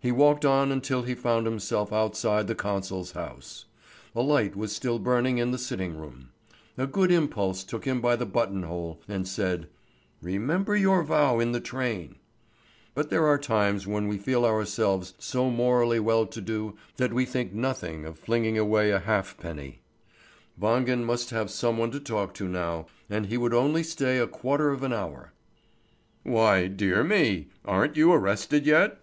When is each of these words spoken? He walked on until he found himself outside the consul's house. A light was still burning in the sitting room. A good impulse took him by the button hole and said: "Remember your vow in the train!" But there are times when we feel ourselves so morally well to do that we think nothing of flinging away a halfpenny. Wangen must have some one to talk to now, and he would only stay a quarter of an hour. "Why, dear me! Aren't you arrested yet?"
He 0.00 0.10
walked 0.10 0.44
on 0.44 0.72
until 0.72 1.02
he 1.04 1.14
found 1.14 1.46
himself 1.46 1.92
outside 1.92 2.48
the 2.48 2.56
consul's 2.56 3.12
house. 3.12 3.66
A 4.12 4.20
light 4.20 4.56
was 4.56 4.74
still 4.74 4.98
burning 4.98 5.38
in 5.38 5.52
the 5.52 5.58
sitting 5.58 5.96
room. 5.96 6.30
A 6.76 6.88
good 6.88 7.12
impulse 7.12 7.62
took 7.62 7.84
him 7.84 8.00
by 8.00 8.16
the 8.16 8.26
button 8.26 8.64
hole 8.64 9.00
and 9.06 9.28
said: 9.28 9.68
"Remember 10.20 10.74
your 10.76 11.04
vow 11.04 11.38
in 11.38 11.52
the 11.52 11.60
train!" 11.60 12.16
But 12.96 13.10
there 13.10 13.28
are 13.28 13.38
times 13.38 13.86
when 13.86 14.08
we 14.08 14.18
feel 14.18 14.44
ourselves 14.44 15.14
so 15.20 15.48
morally 15.50 16.00
well 16.00 16.26
to 16.26 16.40
do 16.40 16.76
that 16.96 17.12
we 17.12 17.24
think 17.24 17.52
nothing 17.52 18.04
of 18.04 18.18
flinging 18.18 18.58
away 18.58 18.90
a 18.90 18.98
halfpenny. 18.98 19.82
Wangen 20.60 21.04
must 21.04 21.30
have 21.30 21.48
some 21.48 21.78
one 21.78 21.92
to 21.92 22.00
talk 22.00 22.34
to 22.34 22.48
now, 22.48 22.86
and 23.08 23.26
he 23.26 23.36
would 23.38 23.54
only 23.54 23.84
stay 23.84 24.18
a 24.18 24.26
quarter 24.26 24.70
of 24.70 24.82
an 24.82 24.92
hour. 24.92 25.32
"Why, 26.24 26.66
dear 26.66 27.04
me! 27.04 27.50
Aren't 27.64 27.96
you 27.96 28.12
arrested 28.12 28.66
yet?" 28.66 29.00